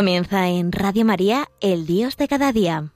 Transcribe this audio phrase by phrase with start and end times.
[0.00, 2.90] Comienza en Radio María, el Dios de cada día.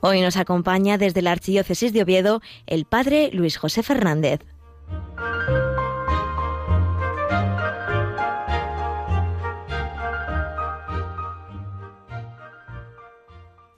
[0.00, 4.40] Hoy nos acompaña desde la Archidiócesis de Oviedo el Padre Luis José Fernández.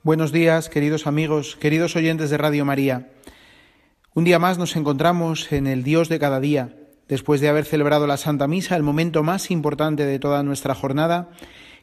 [0.01, 3.11] Buenos días, queridos amigos, queridos oyentes de Radio María.
[4.13, 8.07] Un día más nos encontramos en el Dios de cada día Después de haber celebrado
[8.07, 11.29] la Santa Misa, el momento más importante de toda nuestra jornada,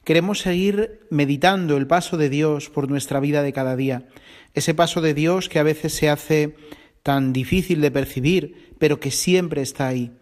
[0.05, 4.07] queremos seguir meditando el paso de Dios por nuestra vida de cada día.
[4.55, 6.57] Ese paso de Dios que a veces se hace
[7.05, 10.13] tan difícil de percibir, pero que siempre está ahí.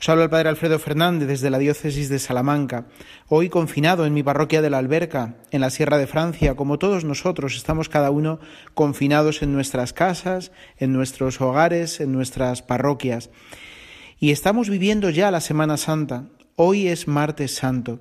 [0.00, 2.86] Os habla el Padre Alfredo Fernández desde la diócesis de Salamanca,
[3.28, 7.04] hoy confinado en mi parroquia de la Alberca, en la Sierra de Francia, como todos
[7.04, 8.40] nosotros estamos cada uno
[8.72, 13.28] confinados en nuestras casas, en nuestros hogares, en nuestras parroquias.
[14.22, 16.26] Y estamos viviendo ya la Semana Santa.
[16.54, 18.00] Hoy es martes santo.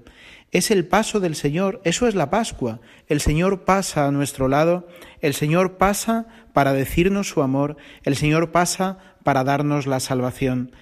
[0.52, 2.82] Es el paso del Señor, eso es la Pascua.
[3.08, 4.86] El Señor pasa a nuestro lado,
[5.22, 10.74] el Señor pasa para decirnos su amor, el Señor pasa para darnos la salvación.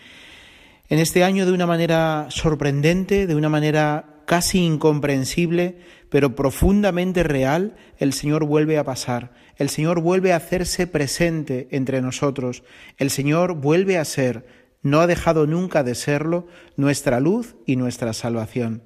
[0.90, 5.78] En este año de una manera sorprendente, de una manera casi incomprensible,
[6.10, 12.02] pero profundamente real, el Señor vuelve a pasar, el Señor vuelve a hacerse presente entre
[12.02, 12.64] nosotros,
[12.98, 18.14] el Señor vuelve a ser no ha dejado nunca de serlo nuestra luz y nuestra
[18.14, 18.84] salvación.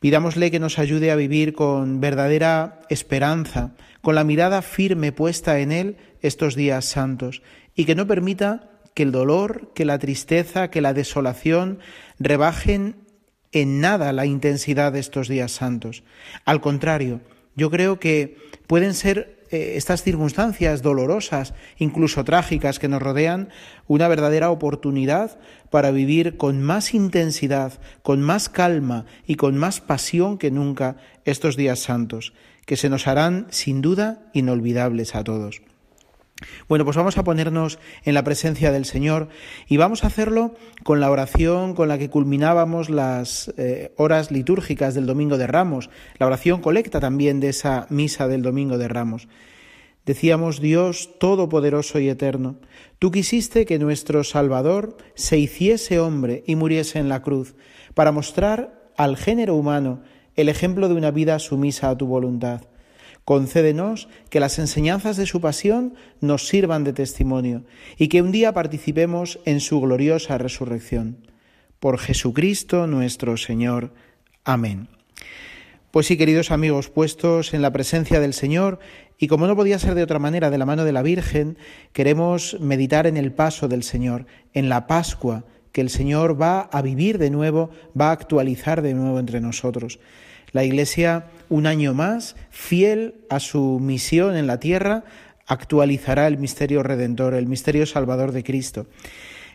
[0.00, 5.72] Pidámosle que nos ayude a vivir con verdadera esperanza, con la mirada firme puesta en
[5.72, 7.42] Él estos días santos,
[7.74, 11.80] y que no permita que el dolor, que la tristeza, que la desolación
[12.18, 12.96] rebajen
[13.52, 16.04] en nada la intensidad de estos días santos.
[16.44, 17.20] Al contrario,
[17.56, 18.36] yo creo que
[18.66, 23.48] pueden ser eh, estas circunstancias dolorosas, incluso trágicas que nos rodean,
[23.86, 25.38] una verdadera oportunidad
[25.70, 31.56] para vivir con más intensidad, con más calma y con más pasión que nunca estos
[31.56, 32.32] días santos,
[32.66, 35.62] que se nos harán sin duda inolvidables a todos.
[36.68, 39.28] Bueno, pues vamos a ponernos en la presencia del Señor
[39.66, 40.54] y vamos a hacerlo
[40.84, 45.90] con la oración con la que culminábamos las eh, horas litúrgicas del Domingo de Ramos,
[46.18, 49.28] la oración colecta también de esa misa del Domingo de Ramos.
[50.06, 52.56] Decíamos, Dios Todopoderoso y Eterno,
[52.98, 57.56] tú quisiste que nuestro Salvador se hiciese hombre y muriese en la cruz,
[57.94, 60.02] para mostrar al género humano
[60.34, 62.62] el ejemplo de una vida sumisa a tu voluntad.
[63.28, 67.62] Concédenos que las enseñanzas de su pasión nos sirvan de testimonio
[67.98, 71.26] y que un día participemos en su gloriosa resurrección.
[71.78, 73.92] Por Jesucristo nuestro Señor.
[74.44, 74.88] Amén.
[75.90, 78.78] Pues sí, queridos amigos, puestos en la presencia del Señor
[79.18, 81.58] y como no podía ser de otra manera de la mano de la Virgen,
[81.92, 84.24] queremos meditar en el paso del Señor,
[84.54, 88.94] en la Pascua que el Señor va a vivir de nuevo, va a actualizar de
[88.94, 90.00] nuevo entre nosotros.
[90.52, 95.04] La Iglesia, un año más, fiel a su misión en la tierra,
[95.46, 98.86] actualizará el misterio redentor, el misterio salvador de Cristo.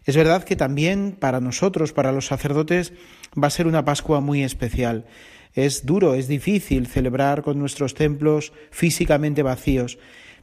[0.06, 2.94] Es verdad que también para nosotros, para los sacerdotes,
[3.42, 5.06] va a ser una Pascua muy especial.
[5.54, 10.00] Es duro, es difícil celebrar con nuestros templos físicamente vacíos,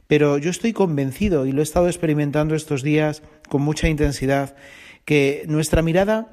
[0.07, 4.55] pero yo estoy convencido, y lo he estado experimentando estos días con mucha intensidad,
[5.05, 6.31] que nuestra mirada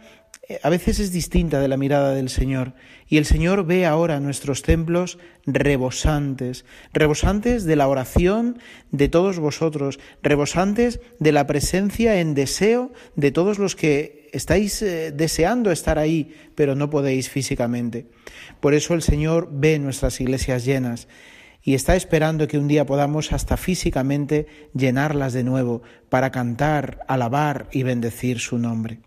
[0.62, 2.72] a veces es distinta de la mirada del Señor.
[3.06, 8.58] Y el Señor ve ahora nuestros templos rebosantes, rebosantes de la oración
[8.90, 15.12] de todos vosotros, rebosantes de la presencia en deseo de todos los que estáis eh,
[15.12, 18.06] deseando estar ahí, pero no podéis físicamente.
[18.60, 21.08] Por eso el Señor ve nuestras iglesias llenas
[21.62, 27.68] y está esperando que un día podamos hasta físicamente llenarlas de nuevo para cantar, alabar
[27.70, 29.00] y bendecir su nombre.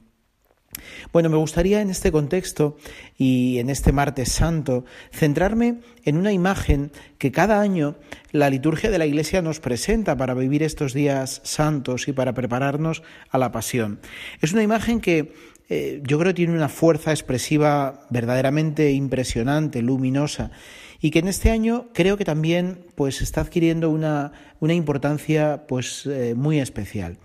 [1.12, 2.78] Bueno, me gustaría en este contexto
[3.18, 7.96] y en este martes santo centrarme en una imagen que cada año
[8.32, 13.04] la liturgia de la Iglesia nos presenta para vivir estos días santos y para prepararnos
[13.30, 14.00] a la pasión.
[14.42, 15.34] Es una imagen que
[15.70, 20.52] eh, yo creo tiene una fuerza expresiva verdaderamente impresionante, luminosa,
[21.00, 26.06] y que en este año creo que también pues está adquiriendo una, una importancia pues
[26.06, 27.18] eh, muy especial.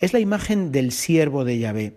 [0.00, 1.94] Es la imagen del siervo de Yahvé.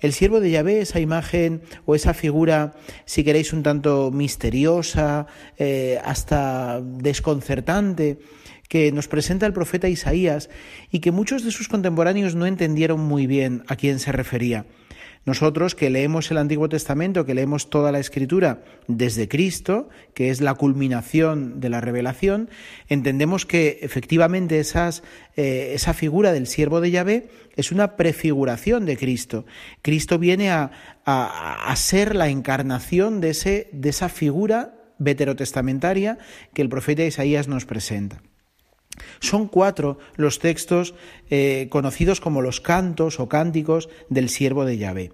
[0.00, 2.74] El siervo de Yahvé, esa imagen o esa figura,
[3.04, 5.26] si queréis, un tanto misteriosa,
[5.58, 8.18] eh, hasta desconcertante,
[8.68, 10.48] que nos presenta el profeta Isaías
[10.90, 14.64] y que muchos de sus contemporáneos no entendieron muy bien a quién se refería.
[15.24, 20.40] Nosotros que leemos el Antiguo Testamento, que leemos toda la Escritura desde Cristo, que es
[20.40, 22.50] la culminación de la revelación,
[22.88, 29.46] entendemos que efectivamente eh, esa figura del siervo de Yahvé es una prefiguración de Cristo.
[29.82, 30.70] Cristo viene a,
[31.04, 36.18] a, ser la encarnación de, ese, de esa figura veterotestamentaria
[36.54, 38.22] que el profeta Isaías nos presenta.
[39.20, 40.94] Son cuatro los textos
[41.30, 45.12] eh, conocidos como los cantos o cánticos del siervo de Yahvé,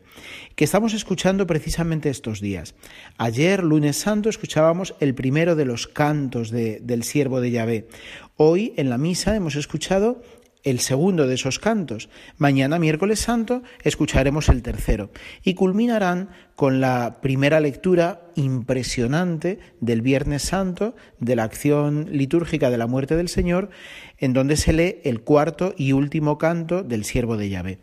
[0.57, 2.75] que estamos escuchando precisamente estos días.
[3.19, 7.89] Ayer, lunes santo, escuchábamos el primero de los cantos del siervo de Yahvé.
[8.37, 10.23] Hoy, en la misa, hemos escuchado
[10.65, 12.09] el segundo de esos cantos.
[12.37, 15.11] Mañana, miércoles santo, escucharemos el tercero.
[15.43, 22.79] Y culminarán con la primera lectura impresionante del Viernes Santo, de la acción litúrgica de
[22.79, 23.71] la muerte del Señor,
[24.19, 27.79] en donde se lee el cuarto y último canto del siervo de Yahvé.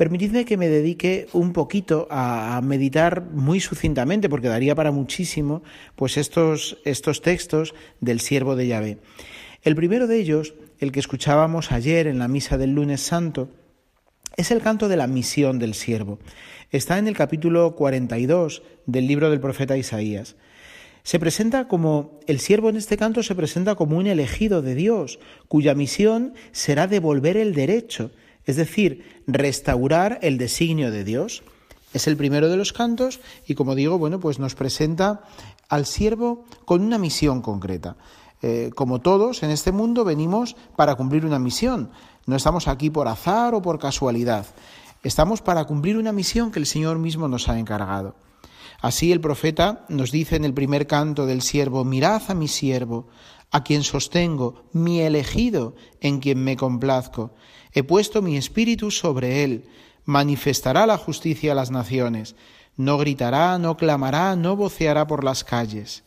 [0.00, 5.62] Permitidme que me dedique un poquito a, meditar muy sucintamente, porque daría para muchísimo,
[5.94, 8.98] pues estos, estos textos del siervo de Yahvé.
[9.62, 13.50] El primero de ellos el que escuchábamos ayer en la misa del lunes santo,
[14.36, 16.18] es el canto de la misión del siervo.
[16.70, 20.36] Está en el capítulo 42 del libro del profeta Isaías.
[21.02, 25.18] Se presenta como, el siervo en este canto se presenta como un elegido de Dios,
[25.48, 28.10] cuya misión será devolver el derecho,
[28.46, 31.42] es decir, restaurar el designio de Dios.
[31.92, 35.22] Es el primero de los cantos y como digo, bueno, pues nos presenta
[35.68, 37.96] al siervo con una misión concreta.
[38.42, 41.90] Eh, como todos en este mundo, venimos para cumplir una misión.
[42.26, 44.46] No estamos aquí por azar o por casualidad.
[45.02, 48.14] Estamos para cumplir una misión que el Señor mismo nos ha encargado.
[48.80, 53.08] Así el profeta nos dice en el primer canto del siervo, mirad a mi siervo,
[53.50, 57.34] a quien sostengo, mi elegido, en quien me complazco.
[57.72, 59.68] He puesto mi espíritu sobre él,
[60.04, 62.36] manifestará la justicia a las naciones,
[62.76, 66.04] no gritará, no clamará, no voceará por las calles.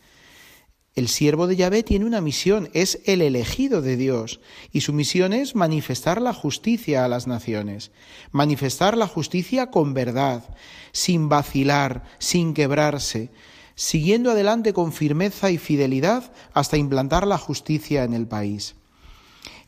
[0.95, 4.39] El siervo de Yahvé tiene una misión, es el elegido de Dios,
[4.71, 7.91] y su misión es manifestar la justicia a las naciones,
[8.31, 10.55] manifestar la justicia con verdad,
[10.91, 13.31] sin vacilar, sin quebrarse,
[13.73, 18.75] siguiendo adelante con firmeza y fidelidad hasta implantar la justicia en el país.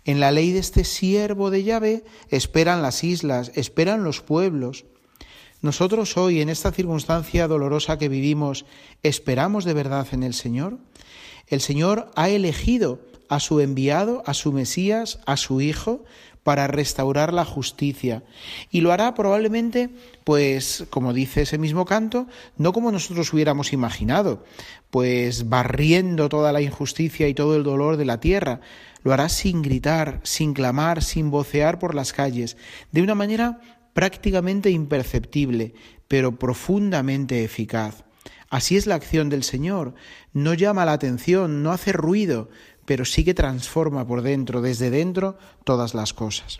[0.04, 4.86] En la ley de este siervo de Yahvé esperan las islas, esperan los pueblos.
[5.66, 8.68] Nosotros hoy, en esta circunstancia dolorosa que vivimos,
[9.02, 10.78] ¿esperamos de verdad en el Señor?
[11.48, 16.04] El Señor ha elegido a su enviado, a su Mesías, a su Hijo,
[16.44, 18.22] para restaurar la justicia.
[18.70, 19.90] Y lo hará probablemente,
[20.24, 22.28] pues, como dice ese mismo canto,
[22.58, 24.46] no como nosotros hubiéramos imaginado,
[24.92, 28.62] pues barriendo toda la injusticia y todo el dolor de la tierra.
[29.02, 32.56] Lo hará sin gritar, sin clamar, sin vocear por las calles,
[32.92, 33.60] de una manera
[33.96, 35.74] prácticamente imperceptible,
[36.10, 38.04] pero profundamente eficaz.
[38.50, 39.96] Así es la acción del Señor.
[40.34, 42.50] No llama la atención, no hace ruido,
[42.84, 46.60] pero sí que transforma por dentro, desde dentro, todas las cosas.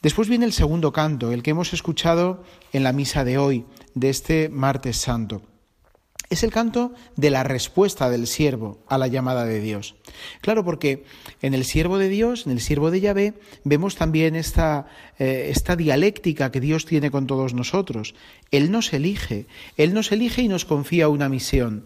[0.00, 2.42] Después viene el segundo canto, el que hemos escuchado
[2.72, 5.42] en la misa de hoy, de este martes santo.
[6.28, 9.94] Es el canto de la respuesta del siervo a la llamada de Dios.
[10.40, 11.04] Claro, porque
[11.40, 14.86] en el siervo de Dios, en el siervo de Yahvé, vemos también esta,
[15.20, 18.14] eh, esta dialéctica que Dios tiene con todos nosotros.
[18.50, 21.84] Él nos elige, Él nos elige y nos confía una misión,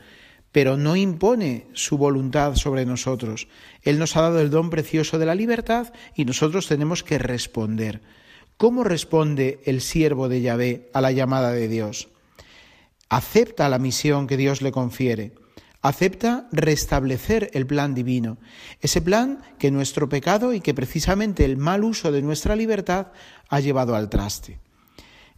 [0.52, 3.46] pero no impone su voluntad sobre nosotros.
[3.82, 8.00] Él nos ha dado el don precioso de la libertad y nosotros tenemos que responder.
[8.56, 12.08] ¿Cómo responde el siervo de Yahvé a la llamada de Dios?
[13.10, 15.34] Acepta la misión que Dios le confiere,
[15.82, 18.38] acepta restablecer el plan divino,
[18.80, 23.08] ese plan que nuestro pecado y que precisamente el mal uso de nuestra libertad
[23.48, 24.60] ha llevado al traste.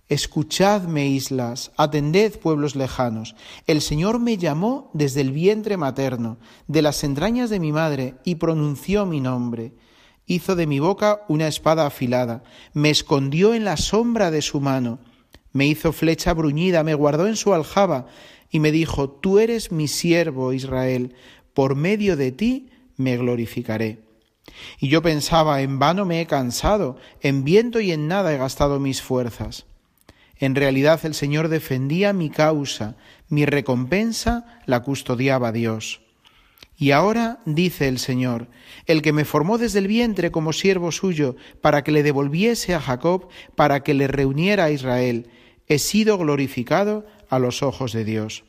[0.09, 3.35] Escuchadme, islas, atended, pueblos lejanos.
[3.67, 6.37] El Señor me llamó desde el vientre materno,
[6.67, 9.73] de las entrañas de mi madre, y pronunció mi nombre.
[10.27, 12.43] Hizo de mi boca una espada afilada,
[12.75, 14.99] me escondió en la sombra de su mano
[15.53, 18.07] me hizo flecha bruñida, me guardó en su aljaba
[18.51, 21.15] y me dijo, Tú eres mi siervo, Israel,
[21.55, 24.01] por medio de ti me glorificaré.
[24.79, 28.81] Y yo pensaba, en vano me he cansado, en viento y en nada he gastado
[28.81, 29.67] mis fuerzas.
[30.37, 32.97] En realidad el Señor defendía mi causa,
[33.29, 36.01] mi recompensa la custodiaba Dios.
[36.77, 38.49] Y ahora dice el Señor,
[38.87, 42.81] el que me formó desde el vientre como siervo suyo, para que le devolviese a
[42.81, 45.31] Jacob, para que le reuniera a Israel,
[45.69, 48.45] he sido glorificado a los ojos de Dios.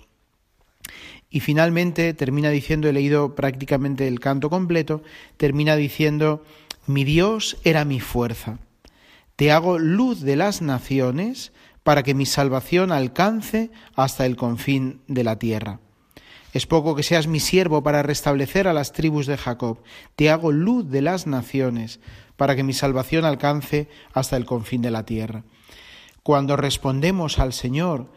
[1.29, 5.01] Y finalmente termina diciendo, he leído prácticamente el canto completo,
[5.37, 6.43] termina diciendo,
[6.85, 8.59] mi Dios era mi fuerza.
[9.35, 11.51] Te hago luz de las naciones
[11.81, 15.79] para que mi salvación alcance hasta el confín de la tierra.
[16.53, 19.79] Es poco que seas mi siervo para restablecer a las tribus de Jacob.
[20.15, 21.99] Te hago luz de las naciones,
[22.35, 25.43] para que mi salvación alcance hasta el confín de la tierra.
[26.23, 28.07] Cuando respondemos al Señor,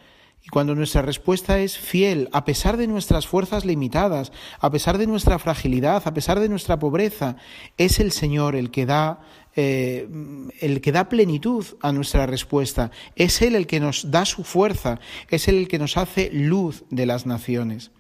[0.47, 5.09] y cuando nuestra respuesta es fiel, a pesar de nuestras fuerzas limitadas, a pesar de
[5.09, 7.37] nuestra fragilidad, a pesar de nuestra pobreza,
[7.77, 9.21] es el Señor el que da
[9.57, 10.07] eh,
[10.61, 12.93] el que da plenitud a nuestra respuesta.
[13.17, 16.85] Es Él el que nos da su fuerza, es Él el que nos hace luz
[16.91, 17.91] de las naciones.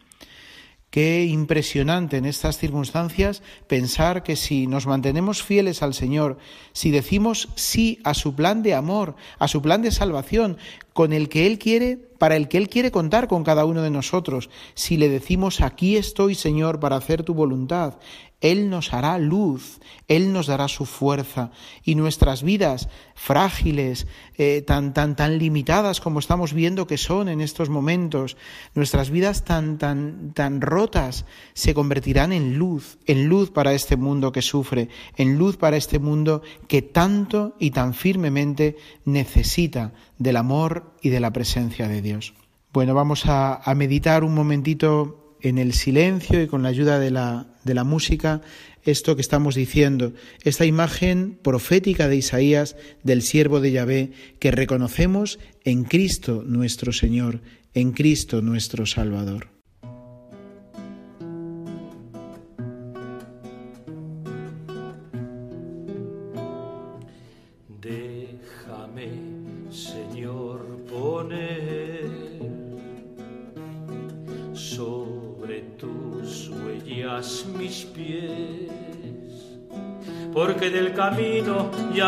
[0.97, 6.39] Qué impresionante en estas circunstancias pensar que si nos mantenemos fieles al Señor,
[6.73, 10.57] si decimos sí a su plan de amor, a su plan de salvación,
[10.95, 13.91] con el que Él quiere, para el que Él quiere contar con cada uno de
[13.91, 17.99] nosotros, si le decimos aquí estoy, Señor, para hacer tu voluntad,
[18.43, 21.51] él nos hará luz, Él nos dará su fuerza.
[21.83, 24.07] Y nuestras vidas frágiles,
[24.37, 28.37] eh, tan, tan, tan limitadas como estamos viendo que son en estos momentos,
[28.75, 34.33] nuestras vidas tan, tan, tan rotas, se convertirán en luz, en luz para este mundo
[34.33, 40.95] que sufre, en luz para este mundo que tanto y tan firmemente necesita del amor
[41.03, 42.35] y de la presencia de Dios.
[42.73, 47.47] Bueno, vamos a, meditar un momentito en el silencio y con la ayuda de la,
[47.65, 48.43] de la música
[48.85, 50.13] esto que estamos diciendo,
[50.45, 57.41] esta imagen profética de Isaías del siervo de Yahvé que reconocemos en Cristo nuestro Señor,
[57.75, 59.56] en Cristo nuestro Salvador.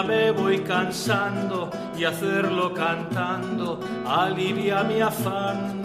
[0.03, 5.83] Me voy cansando y hacerlo cantando alivia mi afán.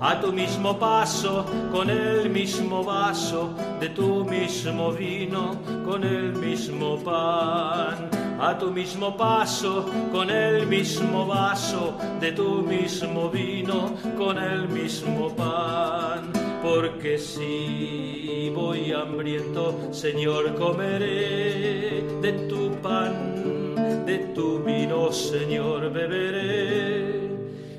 [0.00, 6.96] A tu mismo paso, con el mismo vaso, de tu mismo vino, con el mismo
[6.98, 8.09] pan.
[8.40, 15.34] A tu mismo paso, con el mismo vaso, de tu mismo vino, con el mismo
[15.36, 27.30] pan porque si voy hambriento, Señor, comeré de tu pan, de tu vino, Señor, beberé.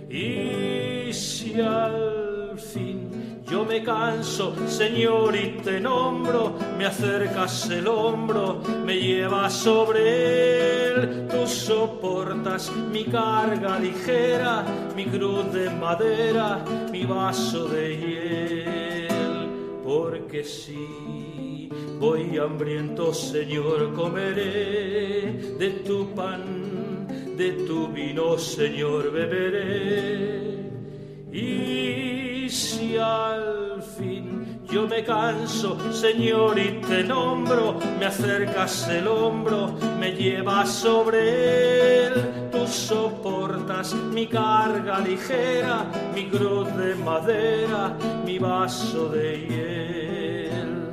[0.10, 2.11] Y si al
[3.51, 11.27] yo me canso, Señor, y te nombro, me acercas el hombro, me llevas sobre él,
[11.29, 14.65] tú soportas mi carga ligera,
[14.96, 18.91] mi cruz de madera, mi vaso de hielo
[19.91, 21.67] porque si
[22.00, 30.72] voy hambriento, Señor, comeré de tu pan, de tu vino, Señor, beberé.
[31.34, 32.21] Y
[32.51, 40.12] si al fin yo me canso, Señor, y te nombro, me acercas el hombro, me
[40.12, 50.51] llevas sobre él, tú soportas mi carga ligera, mi cruz de madera, mi vaso de
[50.51, 50.91] hielo.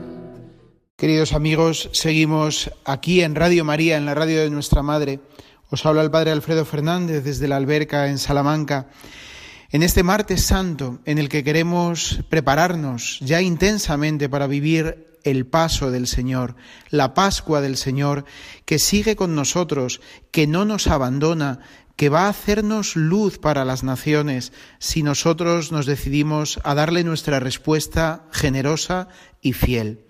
[0.96, 5.20] Queridos amigos, seguimos aquí en Radio María, en la radio de nuestra Madre.
[5.70, 8.86] Os habla el Padre Alfredo Fernández desde la alberca en Salamanca.
[9.70, 15.90] En este martes santo en el que queremos prepararnos ya intensamente para vivir el paso
[15.90, 16.56] del Señor,
[16.88, 18.24] la Pascua del Señor,
[18.64, 21.60] que sigue con nosotros, que no nos abandona,
[21.96, 27.38] que va a hacernos luz para las naciones si nosotros nos decidimos a darle nuestra
[27.38, 29.08] respuesta generosa
[29.42, 30.07] y fiel.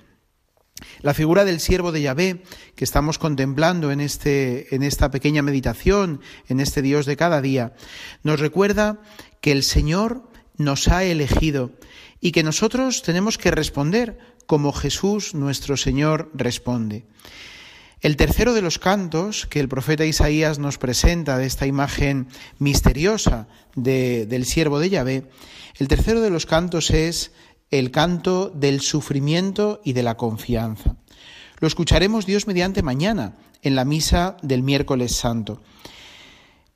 [1.03, 2.43] La figura del siervo de Yahvé
[2.75, 7.75] que estamos contemplando en, este, en esta pequeña meditación, en este Dios de cada día,
[8.23, 9.01] nos recuerda
[9.41, 11.73] que el Señor nos ha elegido
[12.21, 17.05] y que nosotros tenemos que responder como Jesús nuestro Señor responde.
[18.01, 23.49] El tercero de los cantos que el profeta Isaías nos presenta de esta imagen misteriosa
[23.75, 25.31] del siervo de Yahvé,
[25.79, 27.33] el tercero de los cantos es
[27.71, 30.97] el canto del sufrimiento y de la confianza.
[31.61, 35.61] Lo escucharemos Dios mediante mañana en la misa del miércoles santo.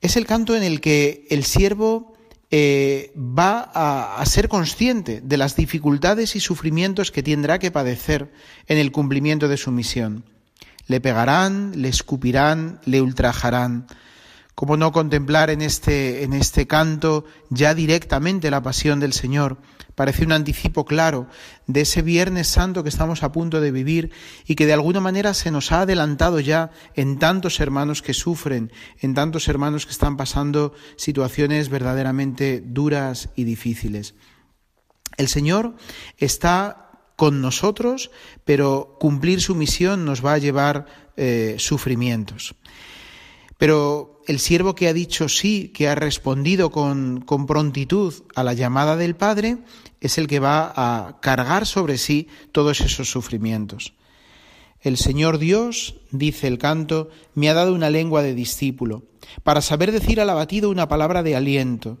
[0.01, 2.13] Es el canto en el que el siervo
[2.51, 8.31] eh, va a, a ser consciente de las dificultades y sufrimientos que tendrá que padecer
[8.67, 10.25] en el cumplimiento de su misión.
[10.85, 13.87] Le pegarán, le escupirán, le ultrajarán.
[14.55, 19.57] ¿Cómo no contemplar en este, en este canto ya directamente la pasión del Señor?
[19.95, 21.27] Parece un anticipo claro
[21.67, 24.11] de ese Viernes Santo que estamos a punto de vivir
[24.47, 28.71] y que de alguna manera se nos ha adelantado ya en tantos hermanos que sufren,
[28.99, 34.15] en tantos hermanos que están pasando situaciones verdaderamente duras y difíciles.
[35.17, 35.75] El Señor
[36.17, 36.83] está
[37.15, 38.09] con nosotros,
[38.45, 42.55] pero cumplir su misión nos va a llevar eh, sufrimientos.
[43.63, 48.97] Pero el siervo que ha dicho sí, que ha respondido con, prontitud a la llamada
[48.97, 49.59] del Padre,
[50.01, 53.93] es el que va a cargar sobre sí todos esos sufrimientos.
[54.81, 59.03] El Señor Dios, dice el canto, me ha dado una lengua de discípulo,
[59.43, 61.99] para saber decir al abatido una palabra de aliento.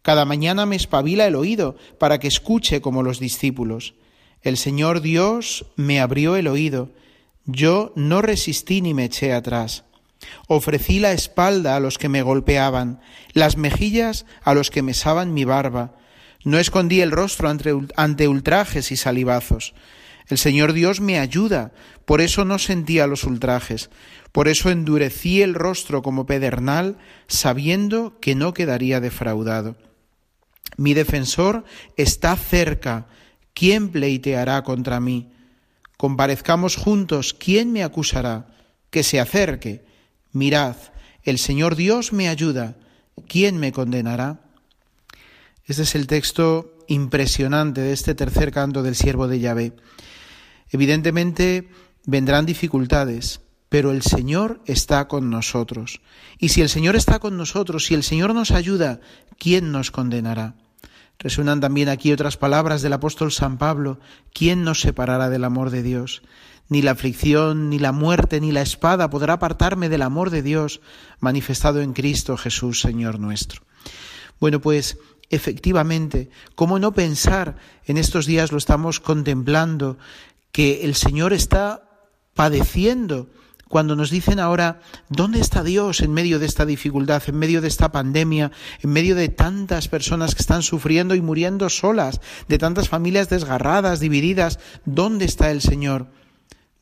[0.00, 3.92] Cada mañana me espabila el oído para que escuche como los discípulos.
[4.40, 6.88] El Señor Dios me abrió el oído.
[7.44, 9.84] Yo no resistí ni me eché atrás.
[10.48, 13.00] Ofrecí la espalda a los que me golpeaban,
[13.32, 15.94] las mejillas a los que mesaban mi barba.
[16.44, 19.74] No escondí el rostro ante, ultrajes y salivazos.
[20.28, 21.72] El Señor Dios me ayuda,
[22.04, 23.90] por eso no sentía los ultrajes,
[24.32, 29.76] por eso endurecí el rostro como pedernal, sabiendo que no quedaría defraudado.
[30.76, 31.64] Mi defensor
[31.96, 33.06] está cerca,
[33.52, 35.30] ¿quién pleiteará contra mí?
[35.96, 38.46] Comparezcamos juntos, ¿quién me acusará?
[38.90, 39.84] Que se acerque
[40.32, 40.76] Mirad,
[41.22, 42.76] el Señor Dios me ayuda,
[43.28, 44.40] ¿quién me condenará?
[45.66, 49.72] Este es el texto impresionante de este tercer canto del siervo de Yahvé.
[50.70, 51.68] Evidentemente
[52.04, 56.00] vendrán dificultades, pero el Señor está con nosotros.
[56.38, 59.00] Y si el Señor está con nosotros, si el Señor nos ayuda,
[59.38, 60.56] ¿quién nos condenará?
[61.18, 64.00] Resuenan también aquí otras palabras del apóstol San Pablo,
[64.34, 66.22] ¿quién nos separará del amor de Dios?
[66.72, 70.80] Ni la aflicción, ni la muerte, ni la espada podrá apartarme del amor de Dios
[71.20, 73.60] manifestado en Cristo Jesús, Señor nuestro.
[74.40, 74.96] Bueno, pues
[75.28, 79.98] efectivamente, ¿cómo no pensar, en estos días lo estamos contemplando,
[80.50, 81.82] que el Señor está
[82.32, 83.28] padeciendo
[83.68, 87.68] cuando nos dicen ahora, ¿dónde está Dios en medio de esta dificultad, en medio de
[87.68, 88.50] esta pandemia,
[88.80, 94.00] en medio de tantas personas que están sufriendo y muriendo solas, de tantas familias desgarradas,
[94.00, 94.58] divididas?
[94.86, 96.21] ¿Dónde está el Señor?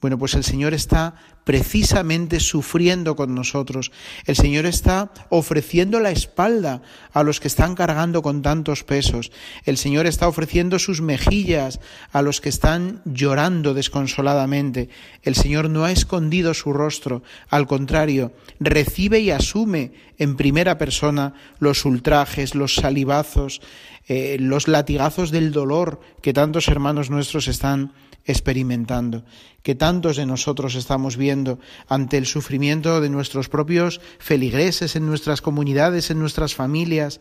[0.00, 3.92] Bueno, pues el Señor está precisamente sufriendo con nosotros.
[4.24, 6.80] El Señor está ofreciendo la espalda
[7.12, 9.30] a los que están cargando con tantos pesos.
[9.66, 11.80] El Señor está ofreciendo sus mejillas
[12.12, 14.88] a los que están llorando desconsoladamente.
[15.22, 17.22] El Señor no ha escondido su rostro.
[17.50, 23.60] Al contrario, recibe y asume en primera persona los ultrajes, los salivazos,
[24.08, 27.92] eh, los latigazos del dolor que tantos hermanos nuestros están
[28.30, 29.24] experimentando,
[29.62, 35.42] que tantos de nosotros estamos viendo ante el sufrimiento de nuestros propios feligreses, en nuestras
[35.42, 37.20] comunidades, en nuestras familias,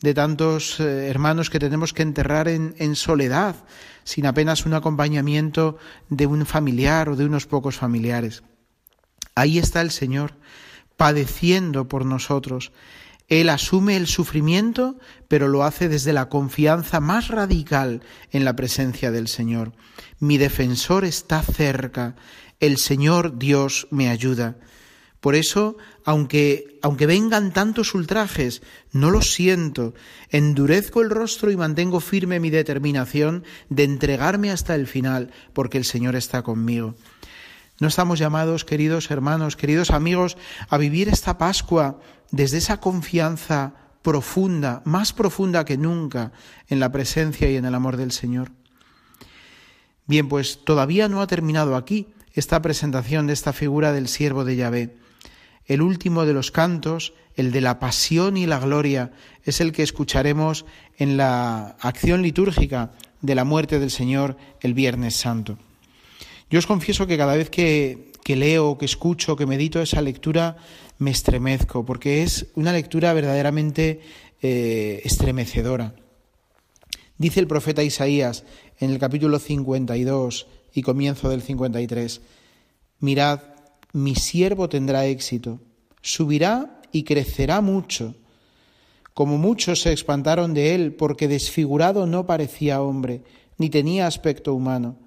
[0.00, 3.56] de tantos eh, hermanos que tenemos que enterrar en, en soledad,
[4.04, 5.78] sin apenas un acompañamiento
[6.08, 8.42] de un familiar o de unos pocos familiares.
[9.34, 10.34] Ahí está el Señor,
[10.96, 12.72] padeciendo por nosotros,
[13.28, 19.10] él asume el sufrimiento, pero lo hace desde la confianza más radical en la presencia
[19.10, 19.72] del Señor.
[20.20, 22.14] Mi defensor está cerca,
[22.60, 24.58] el Señor Dios me ayuda.
[25.20, 28.62] Por eso, aunque, aunque vengan tantos ultrajes,
[28.92, 29.94] no los siento,
[30.30, 35.84] endurezco el rostro y mantengo firme mi determinación de entregarme hasta el final, porque el
[35.84, 36.94] Señor está conmigo.
[37.78, 40.38] No estamos llamados, queridos hermanos, queridos amigos,
[40.70, 46.32] a vivir esta Pascua desde esa confianza profunda, más profunda que nunca,
[46.68, 48.50] en la presencia y en el amor del Señor.
[50.06, 54.56] Bien, pues todavía no ha terminado aquí esta presentación de esta figura del siervo de
[54.56, 54.96] Yahvé.
[55.66, 59.12] El último de los cantos, el de la pasión y la gloria,
[59.44, 60.64] es el que escucharemos
[60.96, 65.58] en la acción litúrgica de la muerte del Señor el Viernes Santo.
[66.48, 70.56] Yo os confieso que cada vez que, leo, que escucho, que medito esa lectura,
[70.98, 74.00] me estremezco, porque es una lectura verdaderamente
[74.42, 75.94] eh, estremecedora.
[77.18, 78.44] Dice el profeta Isaías
[78.78, 82.20] en el capítulo 52 y comienzo del 53,
[83.00, 83.40] mirad,
[83.92, 85.60] mi siervo tendrá éxito,
[86.00, 88.14] subirá y crecerá mucho,
[89.14, 93.22] como muchos se espantaron de él, porque desfigurado no parecía hombre,
[93.58, 95.05] ni tenía aspecto humano.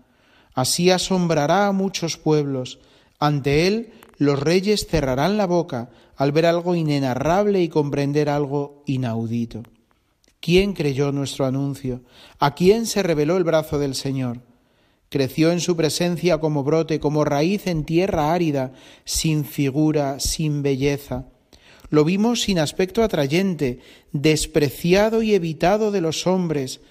[0.59, 2.79] Así asombrará a muchos pueblos,
[3.17, 9.63] ante él los reyes cerrarán la boca al ver algo inenarrable y comprender algo inaudito.
[10.41, 12.01] ¿Quién creyó nuestro anuncio?
[12.39, 14.41] ¿A quién se reveló el brazo del Señor?
[15.07, 18.73] Creció en su presencia como brote, como raíz en tierra árida,
[19.05, 21.27] sin figura, sin belleza.
[21.89, 23.79] Lo vimos sin aspecto atrayente,
[24.11, 26.81] despreciado y evitado de los hombres,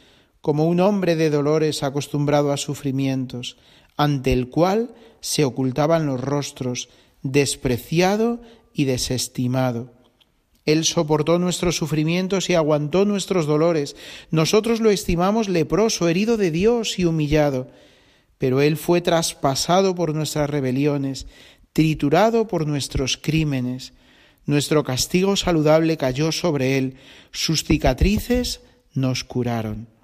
[0.48, 3.58] como un hombre de dolores acostumbrado a sufrimientos,
[3.98, 6.88] ante el cual se ocultaban los rostros,
[7.22, 8.40] despreciado
[8.72, 9.92] y desestimado.
[10.64, 13.94] Él soportó nuestros sufrimientos y aguantó nuestros dolores.
[14.30, 17.68] Nosotros lo estimamos leproso, herido de Dios y humillado.
[18.38, 21.26] Pero Él fue traspasado por nuestras rebeliones,
[21.74, 23.92] triturado por nuestros crímenes.
[24.46, 26.94] Nuestro castigo saludable cayó sobre Él.
[27.32, 28.62] Sus cicatrices
[28.94, 29.97] nos curaron.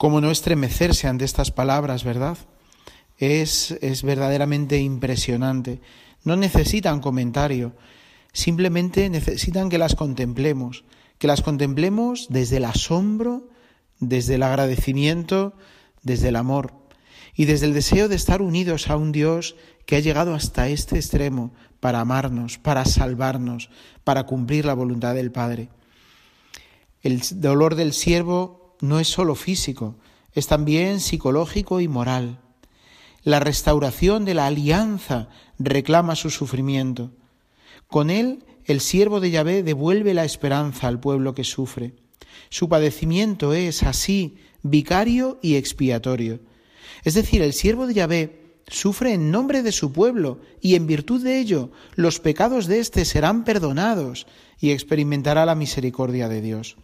[0.00, 2.38] ¿Cómo no estremecerse ante estas palabras, verdad?
[3.18, 5.82] Es, es verdaderamente impresionante.
[6.24, 7.74] No necesitan comentario
[8.32, 10.84] Simplemente necesitan que las contemplemos,
[11.18, 13.48] que las contemplemos desde el asombro,
[13.98, 15.54] desde el agradecimiento,
[16.02, 16.72] desde el amor
[17.34, 20.96] y desde el deseo de estar unidos a un Dios que ha llegado hasta este
[20.96, 23.70] extremo para amarnos, para salvarnos,
[24.04, 25.68] para cumplir la voluntad del Padre.
[27.02, 29.96] El dolor del siervo no es solo físico,
[30.32, 32.40] es también psicológico y moral.
[33.22, 37.10] La restauración de la alianza reclama su sufrimiento.
[37.86, 41.94] Con él el siervo de Yahvé devuelve la esperanza al pueblo que sufre.
[42.48, 46.40] Su padecimiento es así vicario y expiatorio.
[47.04, 51.22] Es decir, el siervo de Yahvé sufre en nombre de su pueblo y en virtud
[51.22, 54.26] de ello los pecados de éste serán perdonados
[54.60, 56.76] y experimentará la misericordia de Dios.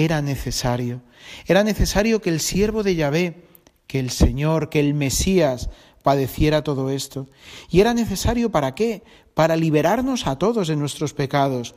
[0.00, 1.02] Era necesario,
[1.44, 3.44] era necesario que el siervo de Yahvé,
[3.86, 5.68] que el Señor, que el Mesías
[6.02, 7.28] padeciera todo esto.
[7.68, 9.02] ¿Y era necesario para qué?
[9.34, 11.74] Para liberarnos a todos de nuestros pecados.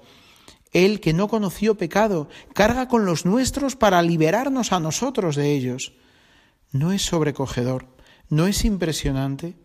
[0.71, 5.91] Él que no conoció pecado, carga con los nuestros para liberarnos a nosotros de ellos.
[6.71, 7.87] ¿No es sobrecogedor?
[8.29, 9.57] ¿No es impresionante?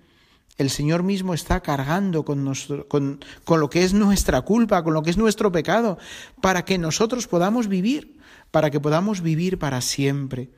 [0.56, 2.52] El Señor mismo está cargando con,
[2.88, 5.98] con, con, lo que es nuestra culpa, con lo que es nuestro pecado,
[6.42, 8.17] para que nosotros podamos vivir,
[8.50, 10.50] para que podamos vivir para siempre.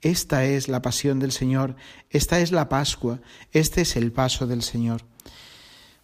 [0.00, 1.76] Esta es la pasión del Señor,
[2.10, 3.20] esta es la Pascua,
[3.52, 5.02] este es el paso del Señor.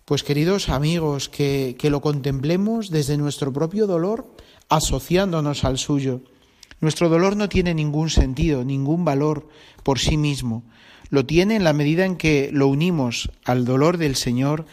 [0.05, 4.35] Pues queridos amigos, que, que lo contemplemos desde nuestro propio dolor,
[4.69, 6.23] asociándonos al suyo.
[6.81, 9.49] Nuestro dolor no tiene ningún sentido, ningún valor
[9.83, 10.65] por sí mismo.
[11.11, 14.67] Lo tiene en la medida en que lo unimos al dolor del Señor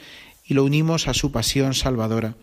[0.45, 2.35] y lo unimos a su pasión salvadora.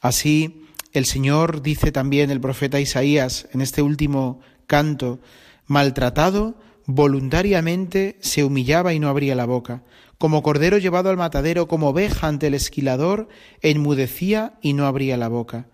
[0.00, 5.20] Así, el Señor dice también el profeta Isaías en este último canto,
[5.66, 9.82] maltratado, voluntariamente se humillaba y no abría la boca.
[10.18, 13.28] Como cordero llevado al matadero, como oveja ante el esquilador,
[13.62, 15.66] enmudecía y no abría la boca.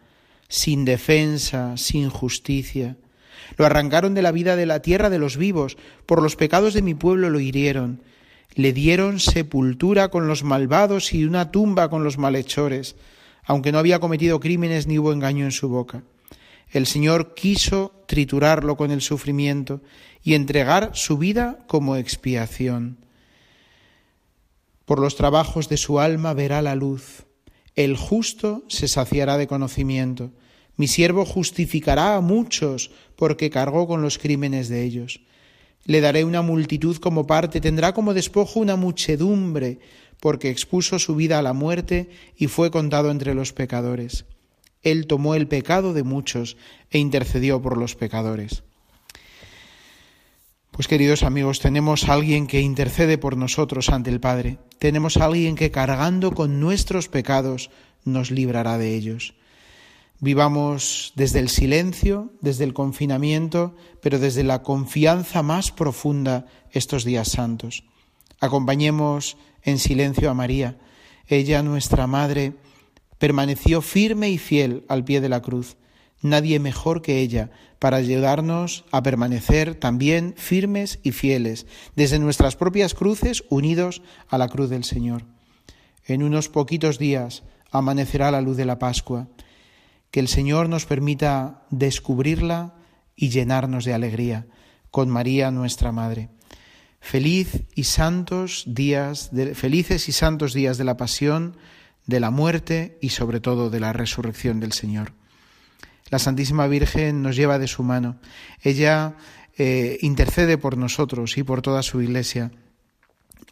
[0.49, 2.97] Sin defensa, sin justicia.
[3.57, 6.83] Lo arrancaron de la vida de la tierra de los vivos, por los pecados de
[6.83, 8.03] mi pueblo lo hirieron.
[8.55, 12.97] Le dieron sepultura con los malvados y una tumba con los malhechores,
[13.47, 16.03] aunque no había cometido crímenes ni hubo engaño en su boca.
[16.71, 19.81] El Señor quiso triturarlo con el sufrimiento
[20.23, 22.99] y entregar su vida como expiación.
[24.85, 27.25] Por los trabajos de su alma verá la luz.
[27.77, 30.33] El justo se saciará de conocimiento.
[30.77, 35.21] Mi siervo justificará a muchos porque cargó con los crímenes de ellos.
[35.85, 39.79] Le daré una multitud como parte, tendrá como despojo una muchedumbre,
[40.21, 44.25] porque expuso su vida a la muerte y fue contado entre los pecadores.
[44.83, 46.57] Él tomó el pecado de muchos
[46.91, 48.63] e intercedió por los pecadores.
[50.71, 54.59] Pues queridos amigos, tenemos a alguien que intercede por nosotros ante el Padre.
[54.79, 57.71] Tenemos a alguien que cargando con nuestros pecados
[58.05, 59.35] nos librará de ellos.
[60.21, 67.29] Vivamos desde el silencio, desde el confinamiento, pero desde la confianza más profunda estos días
[67.29, 67.85] santos.
[68.41, 70.79] Acompañemos en silencio a María,
[71.27, 72.55] ella nuestra Madre,
[73.19, 75.77] permaneció firme y fiel al pie de la cruz.
[76.23, 82.95] Nadie mejor que ella para ayudarnos a permanecer también firmes y fieles desde nuestras propias
[82.95, 85.25] cruces unidos a la cruz del Señor.
[86.05, 89.29] En unos poquitos días amanecerá la luz de la Pascua.
[90.11, 92.75] Que el Señor nos permita descubrirla
[93.17, 94.47] y llenarnos de alegría
[94.91, 96.31] con María nuestra Madre.
[97.07, 101.57] Feliz y santos días de, felices y santos días de la pasión
[102.05, 105.13] de la muerte y sobre todo de la resurrección del Señor.
[106.11, 108.19] La Santísima Virgen nos lleva de su mano.
[108.61, 109.15] Ella
[109.57, 112.51] eh, intercede por nosotros y por toda su Iglesia.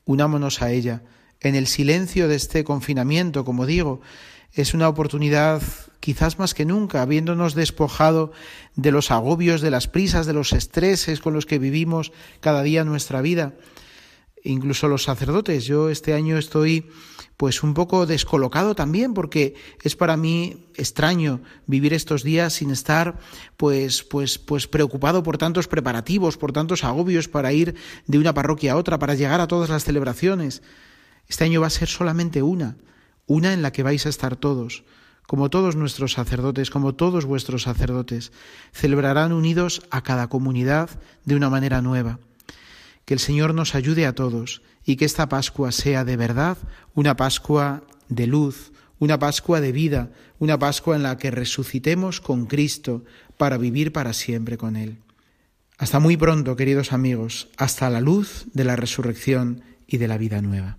[0.04, 1.04] Unámonos a ella.
[1.38, 4.00] En el silencio de este confinamiento, como digo,
[4.54, 5.62] es una oportunidad
[6.00, 8.32] quizás más que nunca, habiéndonos despojado
[8.76, 12.84] de los agobios, de las prisas, de los estreses con los que vivimos cada día
[12.84, 13.54] nuestra vida
[14.44, 15.64] incluso los sacerdotes.
[15.64, 16.86] Yo este año estoy
[17.36, 23.18] pues un poco descolocado también porque es para mí extraño vivir estos días sin estar
[23.56, 27.74] pues pues pues preocupado por tantos preparativos, por tantos agobios para ir
[28.06, 30.62] de una parroquia a otra, para llegar a todas las celebraciones.
[31.26, 32.76] Este año va a ser solamente una,
[33.26, 34.84] una en la que vais a estar todos,
[35.26, 38.32] como todos nuestros sacerdotes, como todos vuestros sacerdotes,
[38.72, 40.90] celebrarán unidos a cada comunidad
[41.24, 42.18] de una manera nueva.
[43.04, 46.58] Que el Señor nos ayude a todos y que esta Pascua sea de verdad
[46.94, 52.46] una Pascua de luz, una Pascua de vida, una Pascua en la que resucitemos con
[52.46, 53.04] Cristo
[53.36, 54.98] para vivir para siempre con Él.
[55.78, 60.40] Hasta muy pronto, queridos amigos, hasta la luz de la resurrección y de la vida
[60.40, 60.78] nueva.